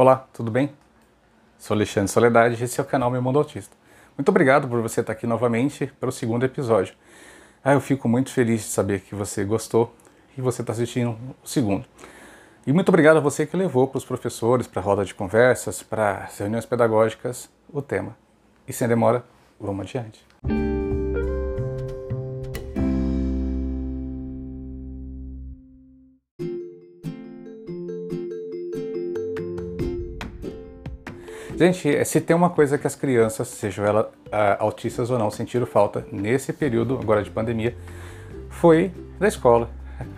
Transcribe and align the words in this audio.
Olá, 0.00 0.26
tudo 0.32 0.50
bem? 0.50 0.72
Sou 1.58 1.74
Alexandre 1.74 2.10
Soledade 2.10 2.58
e 2.58 2.64
esse 2.64 2.80
é 2.80 2.82
o 2.82 2.86
canal 2.86 3.10
Meu 3.10 3.20
Mundo 3.20 3.38
Autista. 3.38 3.76
Muito 4.16 4.30
obrigado 4.30 4.66
por 4.66 4.80
você 4.80 5.02
estar 5.02 5.12
aqui 5.12 5.26
novamente 5.26 5.92
para 6.00 6.08
o 6.08 6.12
segundo 6.12 6.42
episódio. 6.42 6.94
Ah, 7.62 7.74
eu 7.74 7.82
fico 7.82 8.08
muito 8.08 8.30
feliz 8.30 8.62
de 8.62 8.68
saber 8.68 9.00
que 9.00 9.14
você 9.14 9.44
gostou 9.44 9.94
e 10.38 10.40
você 10.40 10.62
está 10.62 10.72
assistindo 10.72 11.18
o 11.44 11.46
segundo. 11.46 11.84
E 12.66 12.72
muito 12.72 12.88
obrigado 12.88 13.18
a 13.18 13.20
você 13.20 13.44
que 13.44 13.54
levou 13.54 13.88
para 13.88 13.98
os 13.98 14.04
professores, 14.06 14.66
para 14.66 14.80
a 14.80 14.84
roda 14.86 15.04
de 15.04 15.14
conversas, 15.14 15.82
para 15.82 16.24
as 16.24 16.38
reuniões 16.38 16.64
pedagógicas 16.64 17.50
o 17.70 17.82
tema. 17.82 18.16
E 18.66 18.72
sem 18.72 18.88
demora, 18.88 19.22
vamos 19.60 19.84
adiante. 19.84 20.24
Gente, 31.60 31.94
é, 31.94 32.02
se 32.04 32.22
tem 32.22 32.34
uma 32.34 32.48
coisa 32.48 32.78
que 32.78 32.86
as 32.86 32.94
crianças, 32.94 33.46
sejam 33.48 33.84
elas 33.84 34.06
autistas 34.58 35.10
ou 35.10 35.18
não, 35.18 35.30
sentiram 35.30 35.66
falta 35.66 36.06
nesse 36.10 36.54
período 36.54 36.98
agora 36.98 37.22
de 37.22 37.30
pandemia, 37.30 37.76
foi 38.48 38.90
da 39.18 39.28
escola. 39.28 39.68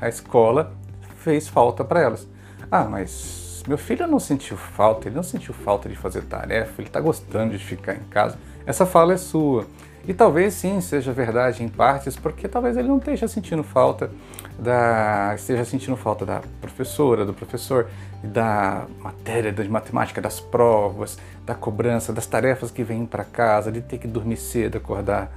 A 0.00 0.08
escola 0.08 0.72
fez 1.16 1.48
falta 1.48 1.84
para 1.84 2.00
elas. 2.00 2.28
Ah, 2.70 2.84
mas 2.84 3.60
meu 3.66 3.76
filho 3.76 4.06
não 4.06 4.20
sentiu 4.20 4.56
falta, 4.56 5.08
ele 5.08 5.16
não 5.16 5.24
sentiu 5.24 5.52
falta 5.52 5.88
de 5.88 5.96
fazer 5.96 6.22
tarefa, 6.22 6.80
ele 6.80 6.86
está 6.86 7.00
gostando 7.00 7.58
de 7.58 7.64
ficar 7.64 7.96
em 7.96 8.04
casa. 8.04 8.38
Essa 8.64 8.86
fala 8.86 9.12
é 9.12 9.16
sua. 9.16 9.66
E 10.06 10.12
talvez 10.12 10.54
sim 10.54 10.80
seja 10.80 11.12
verdade 11.12 11.62
em 11.62 11.68
partes, 11.68 12.16
porque 12.16 12.48
talvez 12.48 12.76
ele 12.76 12.88
não 12.88 12.98
esteja 12.98 13.28
sentindo 13.28 13.62
falta 13.62 14.10
da 14.58 15.32
esteja 15.34 15.64
sentindo 15.64 15.96
falta 15.96 16.26
da 16.26 16.42
professora, 16.60 17.24
do 17.24 17.32
professor, 17.32 17.88
da 18.22 18.86
matéria 19.00 19.52
de 19.52 19.68
matemática, 19.68 20.20
das 20.20 20.40
provas, 20.40 21.18
da 21.46 21.54
cobrança, 21.54 22.12
das 22.12 22.26
tarefas 22.26 22.70
que 22.70 22.82
vêm 22.82 23.06
para 23.06 23.24
casa, 23.24 23.70
de 23.70 23.80
ter 23.80 23.98
que 23.98 24.08
dormir 24.08 24.36
cedo, 24.36 24.76
acordar, 24.76 25.32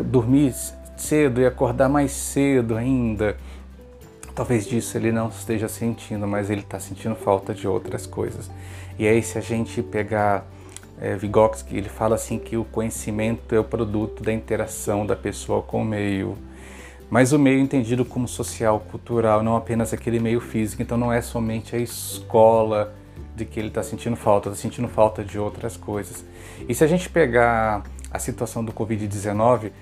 dormir 0.00 0.54
cedo 0.96 1.40
e 1.40 1.46
acordar 1.46 1.88
mais 1.88 2.12
cedo 2.12 2.76
ainda. 2.76 3.36
Talvez 4.34 4.66
disso 4.66 4.96
ele 4.96 5.12
não 5.12 5.28
esteja 5.28 5.68
sentindo, 5.68 6.26
mas 6.26 6.48
ele 6.48 6.62
está 6.62 6.80
sentindo 6.80 7.14
falta 7.14 7.52
de 7.52 7.68
outras 7.68 8.06
coisas. 8.06 8.50
E 8.98 9.06
aí 9.06 9.22
se 9.22 9.36
a 9.36 9.40
gente 9.40 9.82
pegar 9.82 10.46
é, 11.00 11.16
Vygotsky, 11.16 11.76
ele 11.76 11.88
fala 11.88 12.14
assim 12.14 12.38
que 12.38 12.56
o 12.56 12.64
conhecimento 12.64 13.54
é 13.54 13.58
o 13.58 13.64
produto 13.64 14.22
da 14.22 14.32
interação 14.32 15.06
da 15.06 15.16
pessoa 15.16 15.62
com 15.62 15.80
o 15.80 15.84
meio. 15.84 16.36
Mas 17.08 17.32
o 17.32 17.38
meio 17.38 17.58
entendido 17.58 18.04
como 18.04 18.28
social, 18.28 18.78
cultural, 18.80 19.42
não 19.42 19.56
apenas 19.56 19.92
aquele 19.92 20.20
meio 20.20 20.40
físico. 20.40 20.82
Então 20.82 20.98
não 20.98 21.10
é 21.10 21.22
somente 21.22 21.74
a 21.74 21.78
escola 21.78 22.94
de 23.34 23.46
que 23.46 23.58
ele 23.58 23.68
está 23.68 23.82
sentindo 23.82 24.14
falta, 24.14 24.50
está 24.50 24.60
sentindo 24.60 24.86
falta 24.88 25.24
de 25.24 25.38
outras 25.38 25.76
coisas. 25.76 26.24
E 26.68 26.74
se 26.74 26.84
a 26.84 26.86
gente 26.86 27.08
pegar 27.08 27.82
a 28.10 28.18
situação 28.18 28.62
do 28.62 28.70
Covid-19, 28.70 29.72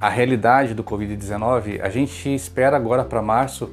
a 0.00 0.08
realidade 0.08 0.74
do 0.74 0.84
Covid-19, 0.84 1.80
a 1.82 1.90
gente 1.90 2.32
espera 2.32 2.76
agora 2.76 3.04
para 3.04 3.20
março 3.20 3.68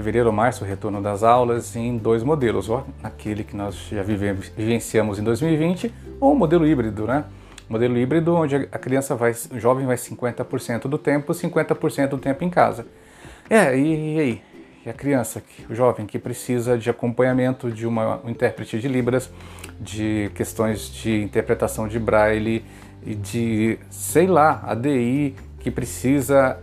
fevereiro 0.00 0.28
ou 0.28 0.32
março, 0.32 0.64
o 0.64 0.66
retorno 0.66 1.02
das 1.02 1.22
aulas 1.22 1.76
em 1.76 1.98
dois 1.98 2.22
modelos, 2.22 2.70
ou 2.70 2.86
aquele 3.02 3.44
que 3.44 3.54
nós 3.54 3.74
já 3.74 4.02
vivemos, 4.02 4.48
vivenciamos 4.56 5.18
em 5.18 5.22
2020, 5.22 5.92
ou 6.18 6.32
o 6.32 6.34
modelo 6.34 6.66
híbrido, 6.66 7.06
né? 7.06 7.24
Modelo 7.68 7.98
híbrido 7.98 8.34
onde 8.34 8.56
a 8.56 8.78
criança 8.78 9.14
vai, 9.14 9.32
o 9.52 9.60
jovem 9.60 9.86
vai 9.86 9.96
50% 9.96 10.88
do 10.88 10.96
tempo, 10.96 11.32
50% 11.32 12.08
do 12.08 12.18
tempo 12.18 12.42
em 12.42 12.48
casa. 12.48 12.86
É, 13.48 13.76
e, 13.76 14.16
e 14.16 14.20
aí? 14.20 14.42
E 14.86 14.88
a 14.88 14.94
criança, 14.94 15.42
o 15.68 15.74
jovem 15.74 16.06
que 16.06 16.18
precisa 16.18 16.78
de 16.78 16.88
acompanhamento 16.88 17.70
de 17.70 17.86
uma, 17.86 18.24
um 18.24 18.30
intérprete 18.30 18.80
de 18.80 18.88
Libras, 18.88 19.30
de 19.78 20.30
questões 20.34 20.90
de 20.90 21.22
interpretação 21.22 21.86
de 21.86 21.98
Braille 21.98 22.64
e 23.04 23.14
de, 23.14 23.78
sei 23.90 24.26
lá, 24.26 24.62
ADI, 24.66 25.36
que 25.58 25.70
precisa 25.70 26.58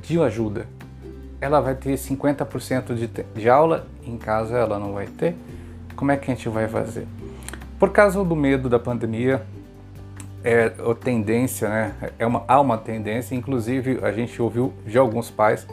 de 0.00 0.18
ajuda 0.18 0.77
ela 1.40 1.60
vai 1.60 1.74
ter 1.74 1.94
50% 1.94 2.94
de, 2.94 3.06
de 3.06 3.48
aula, 3.48 3.86
em 4.04 4.16
casa 4.16 4.56
ela 4.56 4.78
não 4.78 4.92
vai 4.92 5.06
ter. 5.06 5.36
Como 5.94 6.10
é 6.10 6.16
que 6.16 6.30
a 6.30 6.34
gente 6.34 6.48
vai 6.48 6.68
fazer? 6.68 7.06
Por 7.78 7.90
causa 7.90 8.22
do 8.24 8.36
medo 8.36 8.68
da 8.68 8.78
pandemia, 8.78 9.42
é 10.42 10.72
a 10.78 10.94
tendência, 10.94 11.68
né? 11.68 11.94
É 12.18 12.26
uma, 12.26 12.44
há 12.46 12.60
uma 12.60 12.78
tendência, 12.78 13.34
inclusive 13.34 14.00
a 14.02 14.12
gente 14.12 14.40
ouviu 14.40 14.72
de 14.86 14.96
alguns 14.98 15.30
pais, 15.30 15.66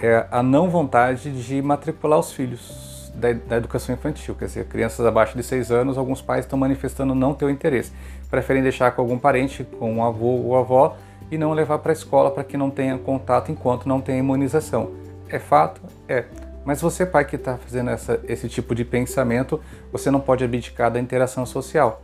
é 0.00 0.26
a 0.30 0.42
não 0.42 0.68
vontade 0.68 1.30
de 1.30 1.60
matricular 1.60 2.18
os 2.18 2.32
filhos 2.32 3.12
da, 3.14 3.32
da, 3.32 3.56
educação 3.56 3.94
infantil. 3.94 4.34
Quer 4.34 4.46
dizer, 4.46 4.66
crianças 4.66 5.04
abaixo 5.04 5.36
de 5.36 5.42
6 5.42 5.70
anos, 5.72 5.98
alguns 5.98 6.22
pais 6.22 6.44
estão 6.44 6.58
manifestando 6.58 7.14
não 7.14 7.34
ter 7.34 7.44
o 7.44 7.50
interesse. 7.50 7.92
Preferem 8.30 8.62
deixar 8.62 8.92
com 8.92 9.02
algum 9.02 9.18
parente, 9.18 9.64
com 9.64 9.92
um 9.92 10.04
avô 10.04 10.26
ou 10.26 10.56
avó, 10.56 10.96
e 11.30 11.38
não 11.38 11.52
levar 11.52 11.78
para 11.78 11.92
a 11.92 11.94
escola 11.94 12.30
para 12.30 12.44
que 12.44 12.56
não 12.56 12.70
tenha 12.70 12.96
contato 12.98 13.50
enquanto 13.50 13.86
não 13.86 14.00
tenha 14.00 14.18
imunização. 14.18 14.90
É 15.28 15.38
fato? 15.38 15.80
É. 16.08 16.24
Mas 16.64 16.80
você, 16.80 17.06
pai 17.06 17.24
que 17.24 17.36
está 17.36 17.56
fazendo 17.56 17.90
essa, 17.90 18.20
esse 18.28 18.48
tipo 18.48 18.74
de 18.74 18.84
pensamento, 18.84 19.60
você 19.90 20.10
não 20.10 20.20
pode 20.20 20.44
abdicar 20.44 20.90
da 20.90 21.00
interação 21.00 21.46
social. 21.46 22.02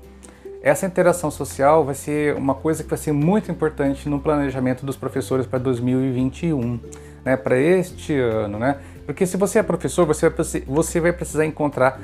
Essa 0.62 0.86
interação 0.86 1.30
social 1.30 1.84
vai 1.84 1.94
ser 1.94 2.34
uma 2.34 2.54
coisa 2.54 2.82
que 2.82 2.88
vai 2.88 2.98
ser 2.98 3.12
muito 3.12 3.50
importante 3.50 4.08
no 4.08 4.18
planejamento 4.18 4.86
dos 4.86 4.96
professores 4.96 5.44
para 5.46 5.58
2021, 5.58 6.80
né? 7.22 7.36
para 7.36 7.58
este 7.58 8.18
ano. 8.18 8.58
Né? 8.58 8.78
Porque 9.04 9.26
se 9.26 9.36
você 9.36 9.58
é 9.58 9.62
professor, 9.62 10.06
você 10.06 10.30
vai, 10.30 10.62
você 10.66 11.00
vai 11.00 11.12
precisar 11.12 11.44
encontrar 11.44 12.00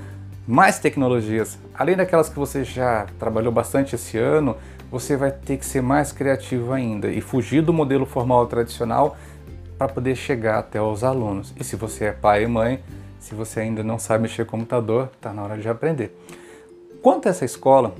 mais 0.47 0.79
tecnologias. 0.79 1.59
Além 1.75 1.97
daquelas 1.97 2.29
que 2.29 2.39
você 2.39 2.65
já 2.65 3.07
trabalhou 3.19 3.53
bastante 3.53 3.95
esse 3.95 4.19
ano, 4.19 4.57
você 4.91 5.17
vai 5.17 5.31
ter 5.31 5.57
que 5.57 5.65
ser 5.65 5.81
mais 5.81 6.13
criativo 6.13 6.73
ainda 6.73 7.09
e 7.09 7.21
fugir 7.21 7.63
do 7.63 7.73
modelo 7.73 8.05
formal 8.05 8.47
tradicional 8.47 9.17
para 9.79 9.89
poder 9.89 10.17
chegar 10.17 10.59
até 10.59 10.83
os 10.83 11.05
alunos. 11.05 11.55
E 11.59 11.65
se 11.65 11.77
você 11.77 12.07
é 12.07 12.13
pai 12.13 12.45
e 12.45 12.47
mãe, 12.47 12.83
se 13.19 13.35
você 13.35 13.61
ainda 13.61 13.83
não 13.83 13.99
sabe 13.99 14.23
mexer 14.23 14.45
com 14.45 14.59
computador, 14.59 15.11
está 15.15 15.33
na 15.33 15.43
hora 15.43 15.57
de 15.57 15.69
aprender. 15.69 16.15
Quanto 17.03 17.29
a 17.29 17.31
essa 17.31 17.45
escola, 17.45 17.95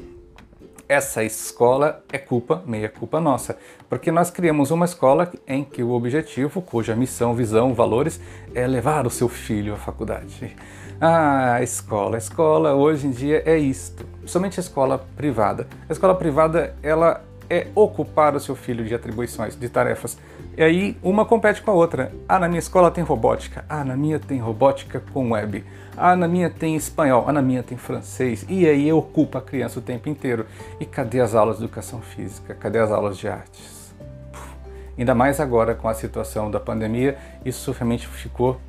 essa 0.89 1.23
escola 1.23 2.03
é 2.13 2.19
culpa, 2.19 2.63
meia 2.67 2.89
culpa 2.89 3.21
nossa, 3.21 3.57
porque 3.89 4.11
nós 4.11 4.31
criamos 4.31 4.71
uma 4.71 4.85
escola 4.85 5.31
em 5.47 5.63
que 5.63 5.83
o 5.83 5.93
objetivo, 5.93 6.61
cuja 6.61 6.97
missão, 6.97 7.33
visão, 7.33 7.73
valores 7.73 8.21
é 8.55 8.67
levar 8.67 9.07
o 9.07 9.11
seu 9.11 9.29
filho 9.29 9.73
à 9.73 9.77
faculdade. 9.77 10.57
Ah, 11.03 11.63
escola, 11.63 12.19
escola 12.19 12.75
hoje 12.75 13.07
em 13.07 13.11
dia 13.11 13.43
é 13.47 13.57
isto, 13.57 14.05
somente 14.27 14.61
a 14.61 14.63
escola 14.63 15.03
privada. 15.17 15.67
A 15.89 15.93
escola 15.95 16.15
privada, 16.15 16.75
ela 16.83 17.25
é 17.49 17.69
ocupar 17.75 18.37
o 18.37 18.41
seu 18.41 18.55
filho 18.55 18.85
de 18.85 18.95
atribuições, 18.95 19.59
de 19.59 19.67
tarefas. 19.71 20.19
E 20.59 20.63
aí 20.63 20.99
uma 21.03 21.25
compete 21.25 21.63
com 21.63 21.71
a 21.71 21.75
outra. 21.75 22.13
Ah, 22.29 22.39
na 22.39 22.49
minha 22.49 22.59
escola 22.59 22.91
tem 22.91 23.03
robótica. 23.03 23.65
Ah, 23.67 23.83
na 23.83 23.97
minha 23.97 24.19
tem 24.19 24.41
robótica 24.41 25.03
com 25.11 25.31
web. 25.31 25.65
Ah, 25.97 26.15
na 26.15 26.29
minha 26.29 26.51
tem 26.51 26.77
espanhol. 26.77 27.25
Ah, 27.27 27.33
na 27.33 27.41
minha 27.41 27.63
tem 27.63 27.79
francês. 27.79 28.45
E 28.47 28.69
aí 28.69 28.93
ocupa 28.93 29.39
a 29.39 29.43
criança 29.43 29.79
o 29.79 29.83
tempo 29.83 30.07
inteiro. 30.07 30.45
E 30.79 30.85
cadê 30.85 31.19
as 31.21 31.35
aulas 31.35 31.57
de 31.57 31.65
educação 31.65 32.03
física? 32.03 32.55
Cadê 32.55 32.79
as 32.79 32.93
aulas 32.93 33.17
de 33.17 33.27
artes? 33.27 33.95
Puf. 34.31 34.55
Ainda 34.99 35.15
mais 35.15 35.41
agora 35.41 35.75
com 35.75 35.89
a 35.89 35.95
situação 35.95 36.51
da 36.51 36.61
pandemia, 36.61 37.17
isso 37.43 37.73
realmente 37.73 38.07
ficou 38.07 38.61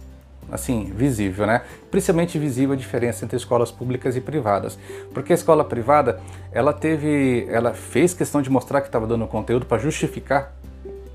assim, 0.51 0.91
visível, 0.95 1.45
né? 1.45 1.61
Principalmente 1.89 2.37
visível 2.37 2.73
a 2.73 2.77
diferença 2.77 3.25
entre 3.25 3.37
escolas 3.37 3.71
públicas 3.71 4.15
e 4.15 4.21
privadas. 4.21 4.77
Porque 5.13 5.33
a 5.33 5.35
escola 5.35 5.63
privada, 5.63 6.21
ela 6.51 6.73
teve, 6.73 7.47
ela 7.49 7.73
fez 7.73 8.13
questão 8.13 8.41
de 8.41 8.49
mostrar 8.49 8.81
que 8.81 8.87
estava 8.87 9.07
dando 9.07 9.27
conteúdo 9.27 9.65
para 9.65 9.77
justificar 9.77 10.53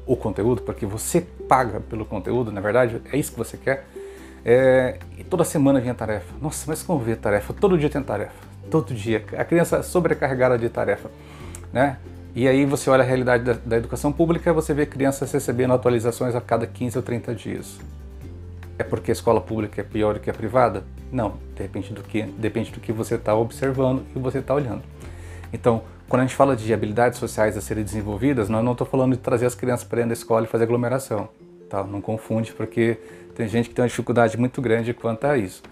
o 0.06 0.16
conteúdo, 0.16 0.62
porque 0.62 0.86
você 0.86 1.20
paga 1.48 1.80
pelo 1.80 2.04
conteúdo, 2.04 2.52
na 2.52 2.60
verdade, 2.60 3.00
é 3.12 3.18
isso 3.18 3.32
que 3.32 3.38
você 3.38 3.56
quer. 3.56 3.84
É, 4.44 4.98
e 5.18 5.24
toda 5.24 5.44
semana 5.44 5.80
vinha 5.80 5.94
tarefa. 5.94 6.32
Nossa, 6.40 6.64
mas 6.68 6.82
como 6.82 7.00
vê 7.00 7.16
tarefa? 7.16 7.52
Todo 7.52 7.76
dia 7.76 7.90
tem 7.90 8.00
tarefa. 8.00 8.46
Todo 8.70 8.94
dia. 8.94 9.24
A 9.36 9.44
criança 9.44 9.78
é 9.78 9.82
sobrecarregada 9.82 10.56
de 10.56 10.68
tarefa, 10.68 11.10
né? 11.72 11.96
E 12.34 12.46
aí 12.46 12.64
você 12.64 12.88
olha 12.88 13.02
a 13.02 13.06
realidade 13.06 13.42
da, 13.42 13.54
da 13.54 13.76
educação 13.76 14.12
pública, 14.12 14.52
você 14.52 14.72
vê 14.72 14.86
crianças 14.86 15.32
recebendo 15.32 15.72
atualizações 15.72 16.34
a 16.34 16.40
cada 16.40 16.66
15 16.66 16.98
ou 16.98 17.02
30 17.02 17.34
dias. 17.34 17.78
É 18.78 18.84
porque 18.84 19.10
a 19.10 19.14
escola 19.14 19.40
pública 19.40 19.80
é 19.80 19.84
pior 19.84 20.14
do 20.14 20.20
que 20.20 20.28
a 20.28 20.34
privada? 20.34 20.84
Não, 21.10 21.34
depende 21.56 21.92
do 21.92 22.02
que, 22.02 22.22
depende 22.22 22.70
do 22.70 22.80
que 22.80 22.92
você 22.92 23.14
está 23.14 23.34
observando 23.34 24.02
e 24.14 24.18
você 24.18 24.38
está 24.38 24.54
olhando. 24.54 24.82
Então, 25.52 25.82
quando 26.08 26.22
a 26.22 26.24
gente 26.24 26.36
fala 26.36 26.54
de 26.54 26.72
habilidades 26.72 27.18
sociais 27.18 27.56
a 27.56 27.60
serem 27.60 27.82
desenvolvidas, 27.82 28.48
nós 28.48 28.64
não 28.64 28.72
estou 28.72 28.86
falando 28.86 29.12
de 29.12 29.18
trazer 29.18 29.46
as 29.46 29.54
crianças 29.54 29.86
para 29.86 29.96
dentro 29.96 30.10
da 30.10 30.14
escola 30.14 30.44
e 30.44 30.48
fazer 30.48 30.64
aglomeração. 30.64 31.28
Tá? 31.68 31.82
Não 31.82 32.00
confunde, 32.00 32.52
porque 32.52 32.98
tem 33.34 33.48
gente 33.48 33.68
que 33.68 33.74
tem 33.74 33.82
uma 33.82 33.88
dificuldade 33.88 34.36
muito 34.36 34.60
grande 34.60 34.94
quanto 34.94 35.24
a 35.26 35.36
isso. 35.36 35.62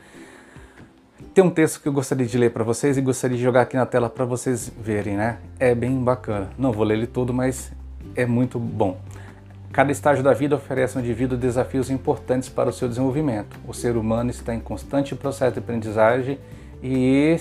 Tem 1.33 1.43
um 1.43 1.51
texto 1.51 1.81
que 1.81 1.89
eu 1.89 1.93
gostaria 1.93 2.27
de 2.27 2.39
ler 2.39 2.51
para 2.51 2.65
vocês 2.65 2.97
e 2.97 3.01
gostaria 3.01 3.37
de 3.37 3.43
jogar 3.43 3.63
aqui 3.63 3.77
na 3.77 3.87
tela 3.87 4.09
para 4.09 4.25
vocês 4.25 4.73
verem, 4.81 5.17
né? 5.17 5.39
É 5.59 5.75
bem 5.75 6.03
bacana. 6.03 6.51
Não 6.57 6.73
vou 6.73 6.85
ler 6.85 6.97
ele 6.97 7.07
todo, 7.07 7.35
mas 7.35 7.73
é 8.15 8.25
muito 8.25 8.59
bom. 8.59 9.01
Cada 9.75 9.91
estágio 9.91 10.23
da 10.23 10.33
vida 10.33 10.55
oferece 10.55 10.97
ao 10.97 11.03
indivíduo 11.03 11.37
desafios 11.37 11.91
importantes 11.91 12.49
para 12.49 12.71
o 12.71 12.73
seu 12.73 12.89
desenvolvimento. 12.89 13.59
O 13.67 13.75
ser 13.75 13.97
humano 13.97 14.31
está 14.31 14.55
em 14.55 14.61
constante 14.61 15.17
processo 15.17 15.55
de 15.55 15.59
aprendizagem 15.59 16.39
e 16.81 17.37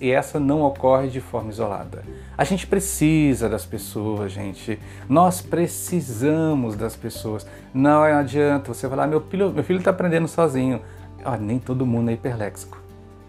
e 0.00 0.10
essa 0.10 0.40
não 0.40 0.62
ocorre 0.62 1.08
de 1.08 1.20
forma 1.20 1.48
isolada. 1.48 2.02
A 2.36 2.42
gente 2.42 2.66
precisa 2.66 3.48
das 3.48 3.64
pessoas, 3.64 4.32
gente. 4.32 4.80
Nós 5.08 5.40
precisamos 5.40 6.74
das 6.74 6.96
pessoas. 6.96 7.46
Não 7.72 8.02
adianta 8.02 8.74
você 8.74 8.88
falar, 8.88 9.06
meu 9.06 9.20
filho, 9.20 9.52
meu 9.52 9.62
filho 9.62 9.78
está 9.78 9.92
aprendendo 9.92 10.26
sozinho. 10.26 10.82
Ah, 11.24 11.36
nem 11.36 11.60
todo 11.60 11.86
mundo 11.86 12.10
é 12.10 12.14
hiperléxico, 12.14 12.82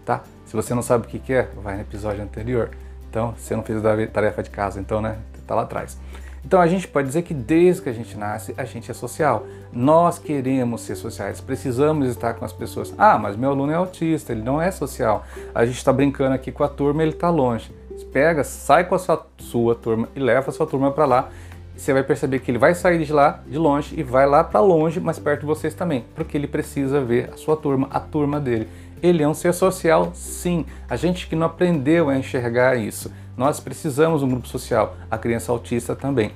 tá? 0.04 0.24
Se 0.44 0.56
você 0.56 0.74
não 0.74 0.82
sabe 0.82 1.06
o 1.06 1.08
que, 1.08 1.20
que 1.20 1.32
é, 1.32 1.48
vai 1.62 1.76
no 1.76 1.82
episódio 1.82 2.24
anterior. 2.24 2.70
Então, 3.08 3.34
você 3.38 3.54
não 3.54 3.62
fez 3.62 3.82
a 3.84 4.06
tarefa 4.08 4.42
de 4.42 4.50
casa, 4.50 4.80
então, 4.80 5.00
né? 5.00 5.16
Tá 5.46 5.54
lá 5.54 5.62
atrás. 5.62 5.96
Então 6.44 6.60
a 6.60 6.66
gente 6.66 6.88
pode 6.88 7.08
dizer 7.08 7.22
que 7.22 7.34
desde 7.34 7.82
que 7.82 7.88
a 7.88 7.92
gente 7.92 8.16
nasce, 8.16 8.54
a 8.56 8.64
gente 8.64 8.90
é 8.90 8.94
social. 8.94 9.46
Nós 9.72 10.18
queremos 10.18 10.82
ser 10.82 10.94
sociais, 10.94 11.40
precisamos 11.40 12.08
estar 12.08 12.34
com 12.34 12.44
as 12.44 12.52
pessoas. 12.52 12.94
Ah, 12.96 13.18
mas 13.18 13.36
meu 13.36 13.50
aluno 13.50 13.72
é 13.72 13.74
autista, 13.74 14.32
ele 14.32 14.42
não 14.42 14.60
é 14.60 14.70
social. 14.70 15.24
A 15.54 15.64
gente 15.66 15.78
está 15.78 15.92
brincando 15.92 16.34
aqui 16.34 16.50
com 16.50 16.64
a 16.64 16.68
turma, 16.68 17.02
ele 17.02 17.12
está 17.12 17.30
longe. 17.30 17.70
Pega, 18.12 18.42
sai 18.42 18.84
com 18.84 18.94
a 18.94 18.98
sua, 18.98 19.26
sua 19.36 19.74
turma 19.74 20.08
e 20.16 20.20
leva 20.20 20.48
a 20.48 20.52
sua 20.52 20.66
turma 20.66 20.90
para 20.90 21.04
lá. 21.04 21.28
Você 21.76 21.92
vai 21.92 22.02
perceber 22.02 22.40
que 22.40 22.50
ele 22.50 22.58
vai 22.58 22.74
sair 22.74 23.04
de 23.04 23.12
lá, 23.12 23.40
de 23.46 23.56
longe, 23.56 23.94
e 23.96 24.02
vai 24.02 24.26
lá 24.26 24.42
para 24.42 24.58
longe, 24.58 24.98
mas 24.98 25.18
perto 25.18 25.40
de 25.40 25.46
vocês 25.46 25.74
também, 25.74 26.04
porque 26.14 26.36
ele 26.36 26.48
precisa 26.48 27.00
ver 27.00 27.30
a 27.32 27.36
sua 27.36 27.56
turma, 27.56 27.86
a 27.90 28.00
turma 28.00 28.40
dele. 28.40 28.66
Ele 29.00 29.22
é 29.22 29.28
um 29.28 29.34
ser 29.34 29.54
social, 29.54 30.10
sim. 30.12 30.66
A 30.90 30.96
gente 30.96 31.28
que 31.28 31.36
não 31.36 31.46
aprendeu 31.46 32.08
a 32.08 32.16
enxergar 32.16 32.76
isso. 32.76 33.12
Nós 33.38 33.60
precisamos 33.60 34.18
de 34.18 34.26
um 34.26 34.30
grupo 34.30 34.48
social, 34.48 34.96
a 35.08 35.16
criança 35.16 35.52
autista 35.52 35.94
também. 35.94 36.32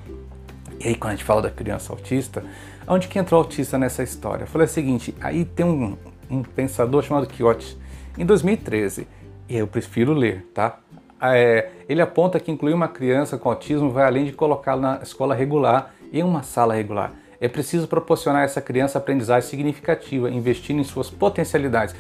E 0.78 0.87
aí, 0.87 0.94
quando 0.94 1.14
a 1.14 1.16
gente 1.16 1.25
fala 1.25 1.43
da 1.43 1.50
criança 1.50 1.93
autista, 1.93 2.44
onde 2.87 3.08
que 3.08 3.19
entrou 3.19 3.40
o 3.40 3.44
autista 3.44 3.76
nessa 3.76 4.04
história? 4.04 4.44
Eu 4.44 4.46
falei 4.46 4.69
o 4.69 4.70
seguinte: 4.70 5.12
aí 5.20 5.44
tem 5.44 5.66
um, 5.66 5.99
um 6.31 6.44
pensador 6.44 7.02
chamado 7.02 7.26
Quixote, 7.26 7.76
em 8.16 8.25
2013, 8.25 9.08
e 9.49 9.56
eu 9.56 9.66
prefiro 9.66 10.12
ler, 10.12 10.49
tá? 10.54 10.78
É, 11.20 11.70
ele 11.88 12.00
aponta 12.00 12.38
que 12.38 12.52
incluir 12.52 12.72
uma 12.72 12.87
criança 12.87 13.37
com 13.37 13.48
autismo 13.48 13.90
vai 13.90 14.05
além 14.05 14.25
de 14.25 14.32
colocá-la 14.32 14.81
na 14.81 15.02
escola 15.02 15.34
regular 15.34 15.93
em 16.12 16.22
uma 16.22 16.44
sala 16.44 16.75
regular. 16.75 17.12
É 17.40 17.48
preciso 17.48 17.88
proporcionar 17.88 18.43
a 18.43 18.44
essa 18.44 18.60
criança 18.60 18.98
aprendizagem 18.98 19.50
significativa, 19.50 20.31
investindo 20.31 20.78
em 20.78 20.84
suas 20.84 21.10
potencialidades. 21.10 21.96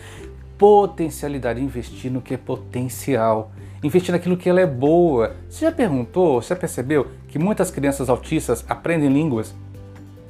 Potencialidade, 0.56 1.60
investir 1.60 2.08
no 2.08 2.20
que 2.20 2.34
é 2.34 2.36
potencial 2.36 3.50
investir 3.82 4.12
naquilo 4.12 4.36
que 4.36 4.48
ela 4.48 4.60
é 4.60 4.66
boa. 4.66 5.34
Você 5.48 5.64
já 5.64 5.72
perguntou, 5.72 6.40
você 6.40 6.50
já 6.50 6.56
percebeu 6.56 7.08
que 7.28 7.38
muitas 7.38 7.70
crianças 7.70 8.08
autistas 8.08 8.64
aprendem 8.68 9.12
línguas? 9.12 9.54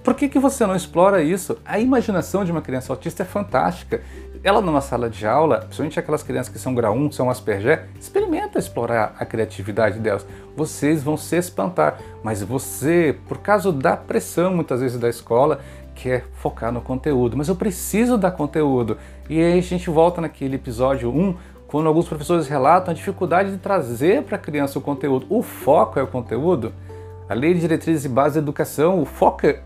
Por 0.02 0.14
que, 0.14 0.28
que 0.28 0.38
você 0.38 0.66
não 0.66 0.74
explora 0.74 1.22
isso? 1.22 1.56
A 1.64 1.78
imaginação 1.78 2.44
de 2.44 2.50
uma 2.50 2.60
criança 2.60 2.92
autista 2.92 3.22
é 3.22 3.26
fantástica. 3.26 4.02
Ela 4.42 4.60
numa 4.60 4.80
sala 4.80 5.08
de 5.08 5.24
aula, 5.24 5.58
principalmente 5.58 6.00
aquelas 6.00 6.24
crianças 6.24 6.52
que 6.52 6.58
são 6.58 6.74
grau 6.74 6.92
1, 6.92 7.12
são 7.12 7.30
Asperger, 7.30 7.86
experimenta 8.00 8.58
explorar 8.58 9.14
a 9.16 9.24
criatividade 9.24 10.00
delas. 10.00 10.26
Vocês 10.56 11.04
vão 11.04 11.16
se 11.16 11.36
espantar, 11.36 12.00
mas 12.24 12.42
você, 12.42 13.16
por 13.28 13.38
causa 13.38 13.70
da 13.70 13.96
pressão 13.96 14.52
muitas 14.52 14.80
vezes 14.80 14.98
da 14.98 15.08
escola, 15.08 15.60
quer 15.94 16.24
focar 16.32 16.72
no 16.72 16.80
conteúdo. 16.80 17.36
Mas 17.36 17.46
eu 17.46 17.54
preciso 17.54 18.18
dar 18.18 18.32
conteúdo. 18.32 18.98
E 19.30 19.40
aí 19.40 19.56
a 19.56 19.62
gente 19.62 19.88
volta 19.88 20.20
naquele 20.20 20.56
episódio 20.56 21.10
1 21.10 21.36
quando 21.72 21.86
alguns 21.86 22.06
professores 22.06 22.48
relatam 22.48 22.92
a 22.92 22.94
dificuldade 22.94 23.50
de 23.50 23.56
trazer 23.56 24.24
para 24.24 24.36
a 24.36 24.38
criança 24.38 24.78
o 24.78 24.82
conteúdo. 24.82 25.24
O 25.30 25.42
foco 25.42 25.98
é 25.98 26.02
o 26.02 26.06
conteúdo? 26.06 26.70
A 27.26 27.32
lei 27.32 27.54
de 27.54 27.60
diretrizes 27.60 28.04
e 28.04 28.10
bases 28.10 28.34
da 28.34 28.40
educação, 28.40 29.00
o 29.00 29.06
foco 29.06 29.46
é, 29.46 29.62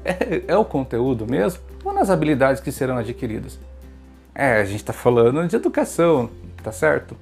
é 0.46 0.56
o 0.56 0.64
conteúdo 0.64 1.26
mesmo? 1.28 1.60
Ou 1.84 1.92
nas 1.92 2.08
habilidades 2.08 2.62
que 2.62 2.70
serão 2.70 2.96
adquiridas? 2.96 3.58
É, 4.32 4.60
a 4.60 4.64
gente 4.64 4.76
está 4.76 4.92
falando 4.92 5.44
de 5.48 5.56
educação, 5.56 6.30
tá 6.62 6.70
certo? 6.70 7.16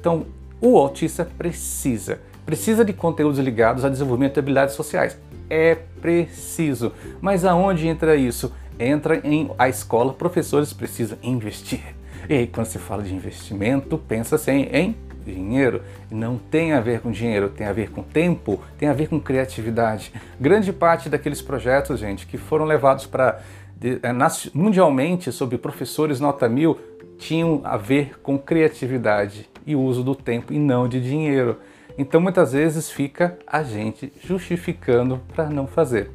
Então, 0.00 0.24
o 0.58 0.78
autista 0.78 1.28
precisa, 1.36 2.18
precisa 2.46 2.82
de 2.82 2.94
conteúdos 2.94 3.38
ligados 3.38 3.84
a 3.84 3.90
desenvolvimento 3.90 4.32
de 4.32 4.40
habilidades 4.40 4.74
sociais. 4.74 5.18
É 5.50 5.74
preciso. 6.00 6.92
Mas 7.20 7.44
aonde 7.44 7.86
entra 7.86 8.16
isso? 8.16 8.50
Entra 8.78 9.20
em 9.22 9.50
a 9.58 9.68
escola, 9.68 10.14
professores 10.14 10.72
precisam 10.72 11.18
investir 11.22 11.99
e 12.28 12.34
aí, 12.34 12.46
quando 12.46 12.66
se 12.66 12.78
fala 12.78 13.02
de 13.02 13.14
investimento, 13.14 13.98
pensa-se 13.98 14.50
em, 14.50 14.64
em 14.72 14.96
dinheiro. 15.24 15.82
Não 16.10 16.38
tem 16.38 16.72
a 16.72 16.80
ver 16.80 17.00
com 17.00 17.10
dinheiro, 17.10 17.48
tem 17.48 17.66
a 17.66 17.72
ver 17.72 17.90
com 17.90 18.02
tempo, 18.02 18.60
tem 18.78 18.88
a 18.88 18.92
ver 18.92 19.08
com 19.08 19.20
criatividade. 19.20 20.12
Grande 20.40 20.72
parte 20.72 21.08
daqueles 21.08 21.42
projetos, 21.42 22.00
gente, 22.00 22.26
que 22.26 22.36
foram 22.36 22.64
levados 22.64 23.06
para 23.06 23.40
é, 23.82 24.12
mundialmente 24.52 25.32
sobre 25.32 25.56
professores 25.56 26.20
nota 26.20 26.48
mil, 26.48 26.78
tinham 27.18 27.60
a 27.64 27.76
ver 27.76 28.18
com 28.20 28.38
criatividade 28.38 29.48
e 29.66 29.76
uso 29.76 30.02
do 30.02 30.14
tempo 30.14 30.52
e 30.52 30.58
não 30.58 30.88
de 30.88 31.00
dinheiro. 31.00 31.58
Então 31.98 32.20
muitas 32.20 32.52
vezes 32.52 32.90
fica 32.90 33.38
a 33.46 33.62
gente 33.62 34.12
justificando 34.24 35.20
para 35.34 35.48
não 35.48 35.66
fazer. 35.66 36.10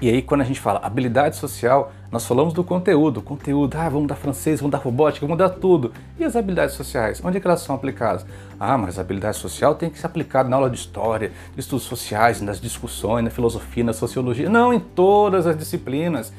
E 0.00 0.08
aí, 0.08 0.22
quando 0.22 0.42
a 0.42 0.44
gente 0.44 0.60
fala 0.60 0.78
habilidade 0.78 1.36
social, 1.36 1.92
nós 2.10 2.26
falamos 2.26 2.54
do 2.54 2.64
conteúdo. 2.64 3.20
Conteúdo, 3.20 3.76
ah, 3.76 3.88
vamos 3.88 4.08
dar 4.08 4.14
francês, 4.14 4.60
vamos 4.60 4.72
dar 4.72 4.78
robótica, 4.78 5.26
vamos 5.26 5.38
dar 5.38 5.50
tudo. 5.50 5.92
E 6.18 6.24
as 6.24 6.34
habilidades 6.34 6.74
sociais? 6.74 7.20
Onde 7.22 7.36
é 7.36 7.40
elas 7.44 7.60
são 7.60 7.74
aplicadas? 7.74 8.24
Ah, 8.58 8.78
mas 8.78 8.98
a 8.98 9.02
habilidade 9.02 9.36
social 9.36 9.74
tem 9.74 9.90
que 9.90 9.98
ser 9.98 10.06
aplicada 10.06 10.48
na 10.48 10.56
aula 10.56 10.70
de 10.70 10.76
história, 10.76 11.30
de 11.54 11.60
estudos 11.60 11.84
sociais, 11.84 12.40
nas 12.40 12.58
discussões, 12.60 13.22
na 13.22 13.30
filosofia, 13.30 13.84
na 13.84 13.92
sociologia. 13.92 14.48
Não, 14.48 14.72
em 14.72 14.80
todas 14.80 15.46
as 15.46 15.56
disciplinas. 15.56 16.32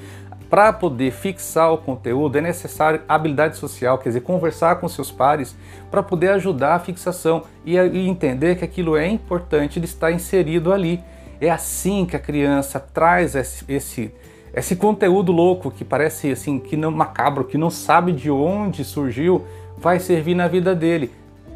Para 0.49 0.73
poder 0.73 1.11
fixar 1.11 1.71
o 1.71 1.77
conteúdo 1.77 2.35
é 2.35 2.41
necessário 2.41 3.03
habilidade 3.07 3.55
social, 3.55 3.99
quer 3.99 4.09
dizer, 4.09 4.21
conversar 4.21 4.77
com 4.77 4.89
seus 4.89 5.11
pares 5.11 5.55
para 5.91 6.01
poder 6.01 6.29
ajudar 6.29 6.73
a 6.73 6.79
fixação 6.79 7.43
e, 7.63 7.77
e 7.77 8.07
entender 8.07 8.55
que 8.55 8.65
aquilo 8.65 8.97
é 8.97 9.07
importante 9.07 9.79
de 9.79 9.85
estar 9.85 10.11
inserido 10.11 10.73
ali. 10.73 11.03
É 11.39 11.51
assim 11.51 12.03
que 12.03 12.15
a 12.15 12.19
criança 12.19 12.79
traz 12.79 13.35
esse, 13.35 13.63
esse, 13.69 14.11
esse 14.53 14.75
conteúdo 14.75 15.31
louco 15.31 15.69
que 15.69 15.85
parece 15.85 16.31
assim 16.31 16.59
que 16.59 16.75
não 16.75 16.91
macabro, 16.91 17.43
que 17.43 17.57
não 17.57 17.69
sabe 17.69 18.11
de 18.11 18.31
onde 18.31 18.83
surgiu, 18.83 19.45
vai 19.77 19.99
servir 19.99 20.35
na 20.35 20.47
vida 20.47 20.75
dele. 20.75 21.11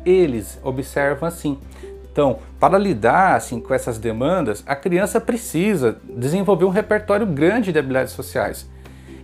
Eles 0.05 0.59
observam 0.63 1.27
assim. 1.27 1.57
Então, 2.11 2.39
para 2.59 2.77
lidar 2.77 3.35
assim 3.35 3.59
com 3.59 3.73
essas 3.73 3.97
demandas, 3.97 4.63
a 4.67 4.75
criança 4.75 5.19
precisa 5.19 5.97
desenvolver 6.07 6.65
um 6.65 6.69
repertório 6.69 7.25
grande 7.25 7.71
de 7.71 7.79
habilidades 7.79 8.13
sociais. 8.13 8.69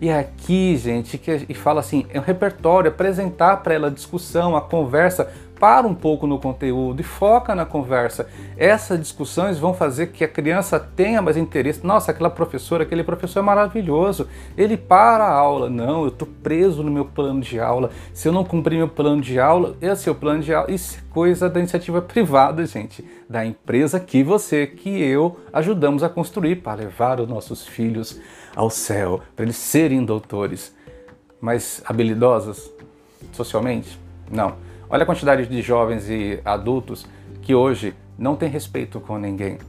E 0.02 0.10
é 0.10 0.18
aqui, 0.18 0.78
gente, 0.78 1.18
que 1.18 1.54
fala 1.54 1.82
assim, 1.82 2.06
é 2.10 2.20
um 2.20 2.24
repertório, 2.24 2.90
apresentar 2.90 3.58
para 3.58 3.74
ela 3.74 3.88
a 3.88 3.92
discussão, 3.92 4.56
a 4.56 4.62
conversa, 4.62 5.30
para 5.60 5.86
um 5.86 5.94
pouco 5.94 6.26
no 6.26 6.40
conteúdo 6.40 7.02
e 7.02 7.04
foca 7.04 7.54
na 7.54 7.66
conversa. 7.66 8.28
Essas 8.58 8.98
discussões 9.00 9.60
vão 9.60 9.74
fazer 9.74 10.08
que 10.08 10.24
a 10.24 10.28
criança 10.28 10.80
tenha 10.80 11.22
mais 11.22 11.36
interesse. 11.36 11.86
Nossa, 11.86 12.12
aquela 12.12 12.30
professora, 12.30 12.84
aquele 12.84 13.04
professor 13.04 13.40
é 13.40 13.42
maravilhoso. 13.44 14.28
Ele 14.58 14.78
para 14.78 15.26
a 15.26 15.32
aula. 15.32 15.70
Não, 15.70 16.04
eu 16.04 16.08
estou 16.08 16.28
preso 16.42 16.82
no 16.82 16.90
meu 16.90 17.06
plano 17.06 17.42
de 17.42 17.60
aula. 17.60 17.92
Se 18.14 18.28
eu 18.28 18.32
não 18.32 18.46
cumprir 18.46 18.78
meu 18.78 18.88
plano 18.88 19.22
de 19.22 19.40
aula, 19.40 19.76
esse 19.82 20.08
é 20.08 20.12
o 20.12 20.16
plano 20.16 20.42
de 20.42 20.54
aula. 20.54 20.72
Isso 20.72 20.98
é 20.98 21.14
coisa 21.14 21.50
da 21.50 21.60
iniciativa 21.60 22.02
privada, 22.02 22.66
gente. 22.66 23.06
Da 23.30 23.46
empresa 23.46 24.00
que 24.00 24.24
você, 24.24 24.66
que 24.66 24.90
eu 24.90 25.38
ajudamos 25.52 26.04
a 26.04 26.10
construir 26.10 26.58
para 26.58 26.82
levar 26.82 27.20
os 27.20 27.28
nossos 27.28 27.68
filhos 27.68 28.20
ao 28.56 28.70
céu, 28.70 29.22
para 29.36 29.44
eles 29.44 29.58
serem 29.58 30.06
doutores. 30.06 30.74
Mas 31.42 31.82
habilidosos 31.86 32.72
socialmente? 33.34 34.00
Não 34.32 34.69
Olha 34.92 35.04
a 35.04 35.06
quantidade 35.06 35.46
de 35.46 35.62
jovens 35.62 36.10
e 36.10 36.40
adultos 36.44 37.06
que 37.44 37.54
hoje 37.54 37.94
não 38.18 38.36
têm 38.36 38.50
respeito 38.50 39.00
com 39.00 39.20
ninguém. 39.20 39.60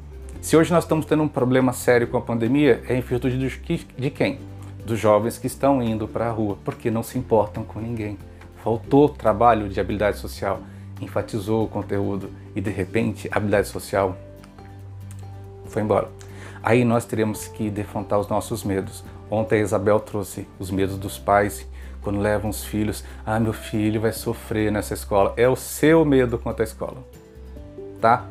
Se 0.41 0.57
hoje 0.57 0.73
nós 0.73 0.85
estamos 0.85 1.05
tendo 1.05 1.23
um 1.23 1.29
problema 1.29 1.75
sério 1.75 2.07
com 2.07 2.17
a 2.17 2.23
pandemia, 2.23 2.83
é 2.89 2.97
em 2.97 3.03
virtude 3.03 3.37
de 3.37 4.11
quem? 4.11 4.41
Dos 4.87 4.99
jovens 4.99 5.37
que 5.37 5.47
estão 5.47 5.83
indo 5.83 6.09
para 6.09 6.29
a 6.29 6.31
rua, 6.31 6.57
porque 6.65 6.91
não 6.91 7.03
se 7.03 7.19
importam 7.19 7.62
com 7.65 7.79
ninguém. 7.79 8.17
Faltou 8.65 9.11
trabalho 9.11 9.69
de 9.69 9.79
habilidade 9.79 10.17
social, 10.17 10.62
enfatizou 11.03 11.67
o 11.67 11.69
conteúdo 11.69 12.31
e 12.57 12.61
de 12.62 12.71
repente 12.71 13.29
a 13.31 13.37
habilidade 13.37 13.69
social 13.69 14.17
foi 15.67 15.83
embora. 15.83 16.09
Aí 16.62 16.83
nós 16.83 17.05
teremos 17.05 17.47
que 17.47 17.69
defrontar 17.69 18.19
os 18.19 18.29
nossos 18.29 18.65
medos. 18.65 19.05
Ontem 19.31 19.59
a 19.59 19.62
Isabel 19.62 20.00
trouxe 20.00 20.49
os 20.59 20.71
medos 20.71 20.97
dos 20.97 21.19
pais 21.19 21.69
quando 22.02 22.19
levam 22.19 22.50
os 22.50 22.64
filhos, 22.64 23.04
ah, 23.25 23.38
meu 23.38 23.52
filho 23.52 24.00
vai 24.00 24.12
sofrer 24.12 24.71
nessa 24.71 24.95
escola. 24.95 25.33
É 25.37 25.49
o 25.49 25.57
seu 25.57 26.04
medo 26.04 26.38
quanto 26.38 26.61
à 26.61 26.64
escola, 26.64 27.04
tá? 28.00 28.26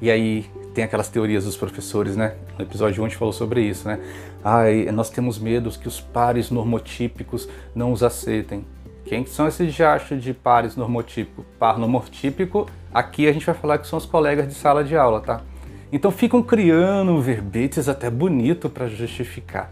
E 0.00 0.10
aí 0.10 0.46
tem 0.74 0.84
aquelas 0.84 1.08
teorias 1.08 1.44
dos 1.44 1.56
professores, 1.56 2.16
né? 2.16 2.34
No 2.56 2.64
episódio 2.64 3.02
1 3.02 3.06
a 3.06 3.08
gente 3.08 3.18
falou 3.18 3.32
sobre 3.32 3.62
isso, 3.62 3.88
né? 3.88 3.98
Ah, 4.44 4.64
nós 4.92 5.10
temos 5.10 5.38
medos 5.38 5.76
que 5.76 5.88
os 5.88 6.00
pares 6.00 6.50
normotípicos 6.50 7.48
não 7.74 7.92
os 7.92 8.02
aceitem. 8.02 8.64
Quem 9.04 9.24
são 9.24 9.48
esses 9.48 9.72
jachos 9.72 10.22
de 10.22 10.34
pares 10.34 10.76
normotípico? 10.76 11.44
Par 11.58 11.78
normotípico, 11.78 12.68
aqui 12.92 13.26
a 13.26 13.32
gente 13.32 13.46
vai 13.46 13.54
falar 13.54 13.78
que 13.78 13.88
são 13.88 13.96
os 13.96 14.04
colegas 14.04 14.46
de 14.46 14.54
sala 14.54 14.84
de 14.84 14.94
aula, 14.94 15.20
tá? 15.20 15.40
Então 15.90 16.10
ficam 16.10 16.42
criando 16.42 17.18
verbetes 17.20 17.88
até 17.88 18.10
bonito 18.10 18.68
para 18.68 18.86
justificar. 18.86 19.70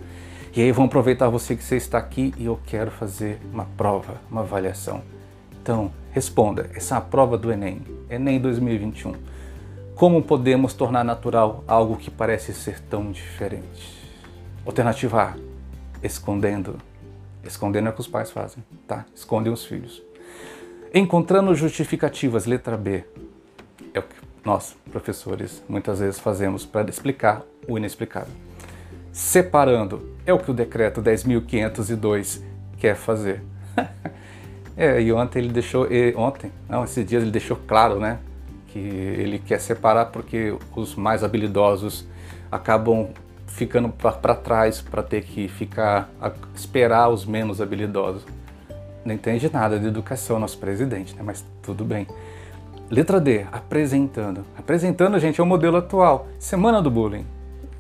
E 0.57 0.63
aí 0.63 0.73
vão 0.73 0.87
aproveitar 0.87 1.29
você 1.29 1.55
que 1.55 1.63
você 1.63 1.77
está 1.77 1.99
aqui 1.99 2.33
e 2.39 2.47
eu 2.47 2.59
quero 2.67 2.91
fazer 2.91 3.39
uma 3.53 3.67
prova, 3.77 4.21
uma 4.31 4.41
avaliação. 4.41 5.03
Então, 5.61 5.93
Responda, 6.17 6.71
essa 6.73 6.95
é 6.95 6.99
a 6.99 7.01
prova 7.03 7.37
do 7.37 7.53
Enem, 7.53 7.83
Enem 8.09 8.41
2021. 8.41 9.17
Como 9.95 10.23
podemos 10.23 10.73
tornar 10.73 11.05
natural 11.05 11.63
algo 11.69 11.99
que 11.99 12.11
parece 12.11 12.55
ser 12.55 12.81
tão 12.81 13.13
diferente? 13.13 14.11
Alternativa 14.65 15.23
A, 15.23 15.35
escondendo. 16.03 16.79
Escondendo 17.45 17.89
é 17.89 17.91
o 17.91 17.93
que 17.93 18.01
os 18.01 18.09
pais 18.09 18.31
fazem, 18.31 18.65
tá? 18.89 19.05
Escondem 19.15 19.53
os 19.53 19.67
filhos. 19.67 20.03
Encontrando 20.95 21.55
justificativas, 21.55 22.47
letra 22.47 22.79
B. 22.79 23.05
É 23.93 23.99
o 23.99 24.03
que 24.03 24.17
nós, 24.43 24.75
professores, 24.91 25.63
muitas 25.69 25.99
vezes 25.99 26.19
fazemos 26.19 26.65
para 26.65 26.89
explicar 26.89 27.43
o 27.69 27.77
inexplicável. 27.77 28.46
Separando 29.17 30.11
é 30.27 30.33
o 30.35 30.39
que 30.39 30.51
o 30.51 30.55
decreto 30.55 31.01
10.502 31.01 32.43
quer 32.77 32.95
fazer. 32.95 33.43
é, 34.77 35.01
e 35.01 35.11
ontem 35.11 35.39
ele 35.39 35.49
deixou, 35.49 35.89
ontem, 36.17 36.53
não, 36.69 36.85
esses 36.85 37.07
dias 37.07 37.23
ele 37.23 37.31
deixou 37.31 37.57
claro, 37.67 37.99
né, 37.99 38.19
que 38.69 38.79
ele 38.79 39.39
quer 39.39 39.59
separar 39.59 40.07
porque 40.07 40.55
os 40.75 40.95
mais 40.95 41.25
habilidosos 41.25 42.07
acabam 42.53 43.09
ficando 43.47 43.89
para 43.89 44.35
trás 44.35 44.83
para 44.83 45.03
ter 45.03 45.23
que 45.23 45.49
ficar 45.49 46.11
a 46.21 46.31
esperar 46.55 47.09
os 47.09 47.25
menos 47.25 47.63
habilidosos 47.63 48.23
não 49.03 49.15
entende 49.15 49.49
nada 49.51 49.79
de 49.79 49.87
educação, 49.87 50.39
nosso 50.39 50.59
presidente, 50.59 51.15
né? 51.15 51.23
mas 51.25 51.43
tudo 51.63 51.85
bem. 51.85 52.07
Letra 52.91 53.21
D, 53.21 53.47
apresentando. 53.51 54.45
Apresentando, 54.59 55.19
gente, 55.19 55.41
é 55.41 55.43
o 55.43 55.47
modelo 55.47 55.77
atual. 55.77 56.27
Semana 56.39 56.83
do 56.83 56.91
bullying. 56.91 57.25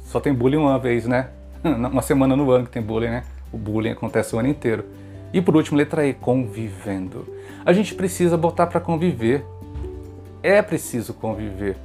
Só 0.06 0.20
tem 0.20 0.32
bullying 0.32 0.56
uma 0.56 0.78
vez, 0.78 1.04
né? 1.04 1.28
Uma 1.64 2.00
semana 2.00 2.36
no 2.36 2.50
ano 2.50 2.64
que 2.64 2.70
tem 2.70 2.82
bullying, 2.82 3.08
né? 3.08 3.24
O 3.52 3.58
bullying 3.58 3.90
acontece 3.90 4.34
o 4.34 4.38
ano 4.38 4.48
inteiro. 4.48 4.84
E 5.32 5.40
por 5.40 5.56
último, 5.56 5.76
letra 5.76 6.06
E, 6.06 6.14
convivendo. 6.14 7.26
A 7.64 7.72
gente 7.72 7.94
precisa 7.94 8.36
botar 8.36 8.68
para 8.68 8.80
conviver. 8.80 9.44
É 10.42 10.62
preciso 10.62 11.12
conviver. 11.12 11.76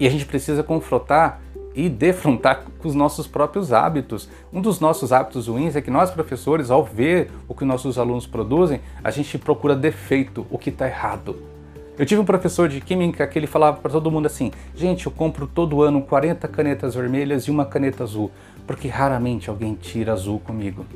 E 0.00 0.06
a 0.06 0.10
gente 0.10 0.24
precisa 0.24 0.62
confrontar 0.62 1.42
e 1.74 1.88
defrontar 1.88 2.64
com 2.78 2.88
os 2.88 2.94
nossos 2.94 3.26
próprios 3.26 3.70
hábitos. 3.70 4.28
Um 4.50 4.62
dos 4.62 4.80
nossos 4.80 5.12
hábitos 5.12 5.46
ruins 5.46 5.76
é 5.76 5.82
que 5.82 5.90
nós, 5.90 6.10
professores, 6.10 6.70
ao 6.70 6.82
ver 6.82 7.30
o 7.46 7.54
que 7.54 7.64
nossos 7.64 7.98
alunos 7.98 8.26
produzem, 8.26 8.80
a 9.04 9.10
gente 9.10 9.36
procura 9.38 9.76
defeito, 9.76 10.46
o 10.50 10.58
que 10.58 10.70
está 10.70 10.86
errado. 10.86 11.51
Eu 11.98 12.06
tive 12.06 12.20
um 12.20 12.24
professor 12.24 12.68
de 12.68 12.80
química 12.80 13.26
que 13.26 13.38
ele 13.38 13.46
falava 13.46 13.78
para 13.78 13.90
todo 13.90 14.10
mundo 14.10 14.26
assim: 14.26 14.50
gente, 14.74 15.06
eu 15.06 15.12
compro 15.12 15.46
todo 15.46 15.82
ano 15.82 16.02
40 16.02 16.48
canetas 16.48 16.94
vermelhas 16.94 17.44
e 17.44 17.50
uma 17.50 17.66
caneta 17.66 18.02
azul, 18.02 18.30
porque 18.66 18.88
raramente 18.88 19.50
alguém 19.50 19.74
tira 19.74 20.12
azul 20.12 20.40
comigo. 20.40 20.86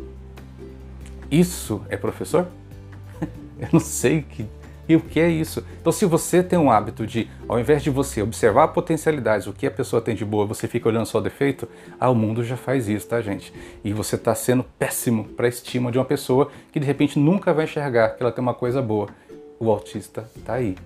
Isso 1.30 1.82
é 1.88 1.96
professor? 1.96 2.46
eu 3.60 3.68
não 3.72 3.80
sei 3.80 4.22
que 4.22 4.46
e 4.88 4.94
o 4.94 5.00
que 5.00 5.18
é 5.18 5.28
isso? 5.28 5.64
Então, 5.80 5.92
se 5.92 6.06
você 6.06 6.42
tem 6.42 6.58
um 6.58 6.70
hábito 6.70 7.04
de, 7.06 7.28
ao 7.48 7.58
invés 7.58 7.82
de 7.82 7.90
você 7.90 8.22
observar 8.22 8.68
potencialidades, 8.68 9.46
o 9.48 9.52
que 9.52 9.66
a 9.66 9.70
pessoa 9.70 10.00
tem 10.00 10.14
de 10.14 10.24
boa, 10.24 10.46
você 10.46 10.68
fica 10.68 10.88
olhando 10.88 11.06
só 11.06 11.18
o 11.18 11.20
defeito, 11.20 11.68
ah, 11.98 12.08
o 12.08 12.14
mundo 12.14 12.44
já 12.44 12.56
faz 12.56 12.88
isso, 12.88 13.08
tá, 13.08 13.20
gente? 13.20 13.52
E 13.82 13.92
você 13.92 14.14
está 14.14 14.32
sendo 14.34 14.62
péssimo 14.62 15.24
para 15.24 15.46
a 15.46 15.48
estima 15.48 15.90
de 15.90 15.98
uma 15.98 16.04
pessoa 16.04 16.50
que 16.70 16.78
de 16.78 16.86
repente 16.86 17.18
nunca 17.18 17.52
vai 17.52 17.64
enxergar 17.64 18.10
que 18.10 18.22
ela 18.22 18.30
tem 18.30 18.40
uma 18.40 18.54
coisa 18.54 18.80
boa. 18.80 19.08
O 19.58 19.70
autista 19.70 20.28
está 20.36 20.54
aí. 20.54 20.76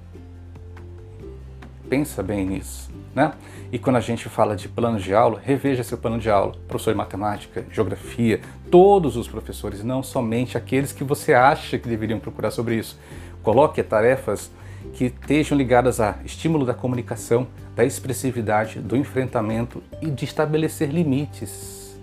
Pensa 1.88 2.22
bem 2.22 2.46
nisso, 2.46 2.88
né? 3.12 3.32
E 3.72 3.78
quando 3.78 3.96
a 3.96 4.00
gente 4.00 4.28
fala 4.28 4.54
de 4.54 4.68
plano 4.68 5.00
de 5.00 5.12
aula, 5.12 5.40
reveja 5.42 5.82
seu 5.82 5.98
plano 5.98 6.20
de 6.20 6.30
aula. 6.30 6.54
Professor 6.68 6.92
de 6.92 6.96
matemática, 6.96 7.66
geografia, 7.72 8.40
todos 8.70 9.16
os 9.16 9.26
professores, 9.26 9.82
não 9.82 10.00
somente 10.00 10.56
aqueles 10.56 10.92
que 10.92 11.02
você 11.02 11.34
acha 11.34 11.78
que 11.78 11.88
deveriam 11.88 12.20
procurar 12.20 12.52
sobre 12.52 12.76
isso. 12.76 12.96
Coloque 13.42 13.82
tarefas 13.82 14.52
que 14.94 15.06
estejam 15.06 15.58
ligadas 15.58 16.00
a 16.00 16.18
estímulo 16.24 16.64
da 16.64 16.72
comunicação, 16.72 17.48
da 17.74 17.84
expressividade, 17.84 18.78
do 18.78 18.96
enfrentamento 18.96 19.82
e 20.00 20.10
de 20.10 20.24
estabelecer 20.24 20.90
limites. 20.90 21.98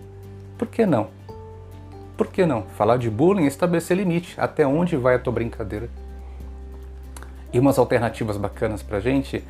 Por 0.58 0.68
que 0.68 0.86
não? 0.86 1.08
Por 2.18 2.28
que 2.28 2.46
não? 2.46 2.64
Falar 2.78 2.98
de 2.98 3.10
bullying 3.10 3.46
é 3.46 3.48
estabelecer 3.48 3.96
limite. 3.96 4.36
Até 4.38 4.68
onde 4.68 4.98
vai 4.98 5.16
a 5.16 5.20
tua 5.20 5.32
brincadeira? 5.32 5.90
E 7.58 7.60
umas 7.60 7.80
alternativas 7.80 8.38
bacanas 8.38 8.84
para 8.84 9.00
gente, 9.00 9.44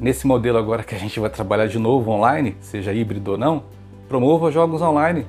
nesse 0.00 0.26
modelo 0.26 0.56
agora 0.56 0.82
que 0.82 0.94
a 0.94 0.98
gente 0.98 1.20
vai 1.20 1.28
trabalhar 1.28 1.66
de 1.66 1.78
novo 1.78 2.10
online, 2.10 2.56
seja 2.58 2.90
híbrido 2.90 3.32
ou 3.32 3.36
não, 3.36 3.64
promova 4.08 4.50
jogos 4.50 4.80
online. 4.80 5.26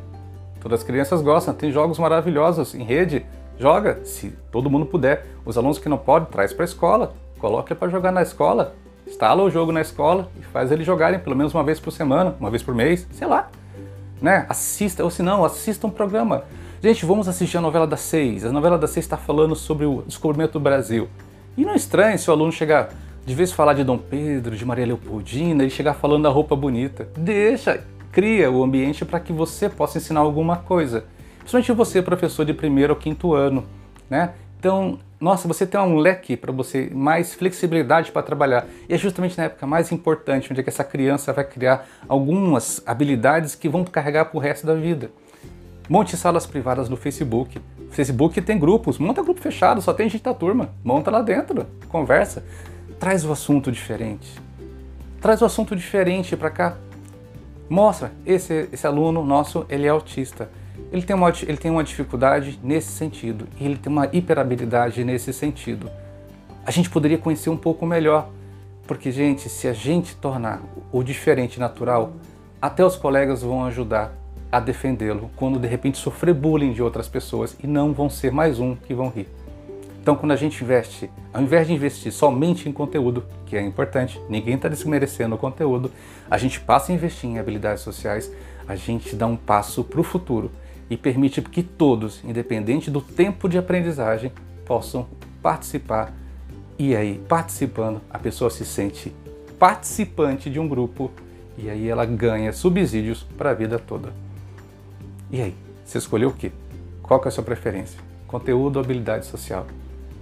Todas 0.61 0.79
as 0.79 0.85
crianças 0.85 1.21
gostam, 1.21 1.53
tem 1.53 1.73
jogos 1.73 1.99
maravilhosos 1.99 2.73
em 2.73 2.85
rede, 2.85 3.25
Joga, 3.59 3.99
se 4.05 4.29
todo 4.49 4.69
mundo 4.69 4.85
puder. 4.85 5.25
Os 5.45 5.57
alunos 5.57 5.77
que 5.77 5.89
não 5.89 5.97
podem, 5.97 6.29
traz 6.29 6.53
para 6.53 6.63
a 6.63 6.65
escola. 6.65 7.13
Coloca 7.37 7.75
para 7.75 7.89
jogar 7.89 8.13
na 8.13 8.21
escola. 8.21 8.73
Instala 9.05 9.43
o 9.43 9.51
jogo 9.51 9.73
na 9.73 9.81
escola 9.81 10.29
e 10.39 10.41
faz 10.41 10.71
eles 10.71 10.85
jogarem 10.85 11.19
pelo 11.19 11.35
menos 11.35 11.53
uma 11.53 11.65
vez 11.65 11.81
por 11.81 11.91
semana, 11.91 12.33
uma 12.39 12.49
vez 12.49 12.63
por 12.63 12.73
mês, 12.73 13.05
sei 13.11 13.27
lá. 13.27 13.49
Né? 14.21 14.45
Assista, 14.47 15.03
ou 15.03 15.09
se 15.09 15.21
não, 15.21 15.43
assista 15.43 15.85
um 15.85 15.89
programa. 15.89 16.45
Gente, 16.81 17.05
vamos 17.05 17.27
assistir 17.27 17.57
a 17.57 17.61
novela 17.61 17.85
das 17.85 17.99
seis. 17.99 18.45
A 18.45 18.53
novela 18.53 18.77
das 18.77 18.91
seis 18.91 19.05
está 19.05 19.17
falando 19.17 19.53
sobre 19.53 19.85
o 19.85 20.01
descobrimento 20.07 20.53
do 20.53 20.61
Brasil. 20.61 21.09
E 21.57 21.63
não 21.63 21.73
é 21.73 21.75
estranho 21.75 22.17
se 22.17 22.29
o 22.29 22.33
aluno 22.33 22.51
chegar, 22.51 22.89
de 23.25 23.33
vez 23.35 23.51
falar 23.51 23.73
de 23.73 23.83
Dom 23.83 23.97
Pedro, 23.97 24.55
de 24.55 24.65
Maria 24.65 24.85
Leopoldina, 24.85 25.63
ele 25.63 25.69
chegar 25.69 25.93
falando 25.93 26.23
da 26.23 26.29
roupa 26.29 26.55
bonita. 26.55 27.07
Deixa, 27.17 27.83
cria 28.11 28.51
o 28.51 28.63
ambiente 28.63 29.05
para 29.05 29.19
que 29.19 29.33
você 29.33 29.69
possa 29.69 29.97
ensinar 29.97 30.21
alguma 30.21 30.57
coisa 30.57 31.05
principalmente 31.45 31.71
você, 31.73 32.01
professor 32.01 32.43
de 32.43 32.53
primeiro 32.53 32.93
ou 32.93 32.99
quinto 32.99 33.33
ano, 33.33 33.63
né? 34.09 34.33
Então, 34.59 34.97
nossa, 35.19 35.47
você 35.47 35.65
tem 35.65 35.79
um 35.79 35.97
leque 35.97 36.35
para 36.35 36.51
você, 36.51 36.89
mais 36.91 37.35
flexibilidade 37.35 38.11
para 38.11 38.23
trabalhar. 38.23 38.65
E 38.89 38.93
é 38.95 38.97
justamente 38.97 39.37
na 39.37 39.45
época 39.45 39.67
mais 39.67 39.91
importante, 39.91 40.51
onde 40.51 40.59
é 40.59 40.63
que 40.63 40.69
essa 40.69 40.83
criança 40.83 41.31
vai 41.31 41.43
criar 41.43 41.87
algumas 42.07 42.81
habilidades 42.85 43.53
que 43.53 43.69
vão 43.69 43.83
carregar 43.83 44.25
para 44.25 44.37
o 44.37 44.41
resto 44.41 44.65
da 44.65 44.73
vida. 44.73 45.11
Monte 45.87 46.17
salas 46.17 46.47
privadas 46.47 46.89
no 46.89 46.97
Facebook. 46.97 47.61
Facebook 47.95 48.41
tem 48.41 48.59
grupos, 48.59 48.97
monta 48.97 49.23
grupo 49.23 49.41
fechado, 49.41 49.81
só 49.81 49.93
tem 49.93 50.09
gente 50.09 50.23
da 50.23 50.33
turma. 50.33 50.69
Monta 50.83 51.09
lá 51.09 51.21
dentro, 51.21 51.65
conversa. 51.89 52.43
Traz 52.99 53.25
o 53.25 53.31
assunto 53.31 53.71
diferente. 53.71 54.39
Traz 55.21 55.41
o 55.41 55.45
assunto 55.45 55.75
diferente 55.75 56.35
para 56.35 56.49
cá. 56.49 56.77
Mostra, 57.69 58.11
esse, 58.25 58.69
esse 58.71 58.85
aluno 58.85 59.23
nosso, 59.23 59.65
ele 59.69 59.87
é 59.87 59.89
autista 59.89 60.49
ele 60.91 61.03
tem, 61.03 61.15
uma, 61.15 61.29
ele 61.29 61.57
tem 61.57 61.71
uma 61.71 61.83
dificuldade 61.83 62.59
nesse 62.63 62.91
sentido 62.91 63.47
e 63.59 63.65
ele 63.65 63.77
tem 63.77 63.91
uma 63.91 64.07
hiperabilidade 64.11 65.03
nesse 65.03 65.33
sentido. 65.33 65.89
A 66.65 66.71
gente 66.71 66.89
poderia 66.89 67.17
conhecer 67.17 67.49
um 67.49 67.57
pouco 67.57 67.85
melhor, 67.85 68.29
porque, 68.87 69.11
gente, 69.11 69.49
se 69.49 69.67
a 69.67 69.73
gente 69.73 70.15
tornar 70.15 70.61
o 70.91 71.03
diferente 71.03 71.59
natural, 71.59 72.13
até 72.61 72.83
os 72.85 72.95
colegas 72.95 73.41
vão 73.41 73.65
ajudar 73.65 74.13
a 74.55 74.59
defendê-lo 74.61 75.29
quando 75.35 75.59
de 75.59 75.67
repente 75.67 75.97
sofrer 75.97 76.33
bullying 76.33 76.71
de 76.71 76.81
outras 76.81 77.09
pessoas 77.09 77.57
e 77.61 77.67
não 77.67 77.91
vão 77.91 78.09
ser 78.09 78.31
mais 78.31 78.57
um 78.57 78.73
que 78.73 78.93
vão 78.93 79.09
rir. 79.09 79.27
Então, 80.01 80.15
quando 80.15 80.31
a 80.31 80.37
gente 80.37 80.63
investe, 80.63 81.09
ao 81.33 81.41
invés 81.41 81.67
de 81.67 81.73
investir 81.73 82.09
somente 82.09 82.69
em 82.69 82.71
conteúdo, 82.71 83.25
que 83.45 83.57
é 83.57 83.61
importante, 83.61 84.17
ninguém 84.29 84.55
está 84.55 84.69
desmerecendo 84.69 85.35
o 85.35 85.37
conteúdo, 85.37 85.91
a 86.31 86.37
gente 86.37 86.61
passa 86.61 86.93
a 86.93 86.95
investir 86.95 87.29
em 87.29 87.37
habilidades 87.37 87.83
sociais, 87.83 88.31
a 88.65 88.77
gente 88.77 89.13
dá 89.13 89.27
um 89.27 89.35
passo 89.35 89.83
para 89.83 89.99
o 89.99 90.03
futuro 90.03 90.49
e 90.89 90.95
permite 90.95 91.41
que 91.41 91.61
todos, 91.61 92.23
independente 92.23 92.89
do 92.89 93.01
tempo 93.01 93.49
de 93.49 93.57
aprendizagem, 93.57 94.31
possam 94.65 95.05
participar. 95.41 96.13
E 96.79 96.95
aí, 96.95 97.21
participando, 97.27 97.99
a 98.09 98.17
pessoa 98.17 98.49
se 98.49 98.63
sente 98.63 99.13
participante 99.59 100.49
de 100.49 100.61
um 100.61 100.67
grupo 100.67 101.11
e 101.57 101.69
aí 101.69 101.89
ela 101.89 102.05
ganha 102.05 102.53
subsídios 102.53 103.21
para 103.37 103.49
a 103.49 103.53
vida 103.53 103.77
toda. 103.77 104.13
E 105.31 105.41
aí, 105.41 105.55
você 105.83 105.97
escolheu 105.97 106.29
o 106.29 106.33
quê? 106.33 106.51
Qual 107.01 107.19
que 107.19 107.27
é 107.27 107.29
a 107.29 107.31
sua 107.31 107.43
preferência? 107.43 107.99
Conteúdo 108.27 108.77
ou 108.77 108.83
habilidade 108.83 109.25
social? 109.25 109.65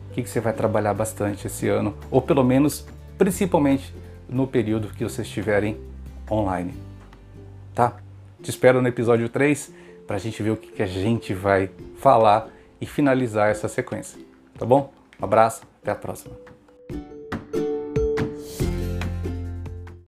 O 0.10 0.13
que, 0.13 0.22
que 0.22 0.29
você 0.29 0.39
vai 0.39 0.53
trabalhar 0.53 0.93
bastante 0.93 1.48
esse 1.48 1.67
ano? 1.67 1.95
Ou 2.12 2.22
pelo 2.22 2.43
menos, 2.43 2.86
principalmente, 3.17 3.93
no 4.29 4.48
período 4.48 4.89
que 4.89 5.03
vocês 5.03 5.27
estiverem 5.27 5.77
online. 6.29 6.74
Tá? 7.74 7.98
Te 8.41 8.50
espero 8.50 8.81
no 8.81 8.88
episódio 8.88 9.27
3 9.29 9.74
para 10.05 10.17
a 10.17 10.19
gente 10.19 10.41
ver 10.43 10.51
o 10.51 10.57
que, 10.57 10.72
que 10.72 10.83
a 10.83 10.88
gente 10.88 11.33
vai 11.33 11.69
falar 11.98 12.50
e 12.79 12.86
finalizar 12.86 13.50
essa 13.50 13.67
sequência. 13.67 14.19
Tá 14.57 14.65
bom? 14.65 14.91
Um 15.19 15.25
abraço, 15.25 15.63
até 15.81 15.91
a 15.91 15.95
próxima. 15.95 16.42